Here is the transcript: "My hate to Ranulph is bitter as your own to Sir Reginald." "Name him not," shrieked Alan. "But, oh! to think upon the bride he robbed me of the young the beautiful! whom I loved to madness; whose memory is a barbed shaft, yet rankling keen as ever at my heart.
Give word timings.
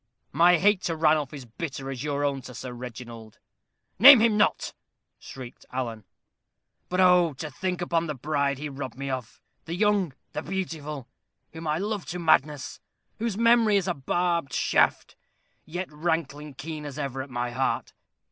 "My 0.31 0.57
hate 0.57 0.81
to 0.85 0.95
Ranulph 0.95 1.31
is 1.31 1.45
bitter 1.45 1.91
as 1.91 2.03
your 2.03 2.25
own 2.25 2.41
to 2.49 2.55
Sir 2.55 2.73
Reginald." 2.73 3.37
"Name 3.99 4.19
him 4.19 4.35
not," 4.35 4.73
shrieked 5.19 5.63
Alan. 5.71 6.05
"But, 6.89 6.99
oh! 6.99 7.33
to 7.33 7.51
think 7.51 7.81
upon 7.83 8.07
the 8.07 8.15
bride 8.15 8.57
he 8.57 8.67
robbed 8.67 8.97
me 8.97 9.11
of 9.11 9.39
the 9.65 9.75
young 9.75 10.13
the 10.33 10.41
beautiful! 10.41 11.07
whom 11.53 11.67
I 11.67 11.77
loved 11.77 12.07
to 12.09 12.17
madness; 12.19 12.79
whose 13.19 13.37
memory 13.37 13.77
is 13.77 13.87
a 13.87 13.93
barbed 13.93 14.53
shaft, 14.53 15.15
yet 15.67 15.91
rankling 15.91 16.55
keen 16.55 16.83
as 16.83 16.97
ever 16.97 17.21
at 17.21 17.29
my 17.29 17.51
heart. 17.51 17.93